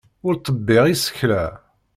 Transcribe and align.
Ur 0.27 0.33
ttebbiɣ 0.35 0.83
isekla. 0.93 1.45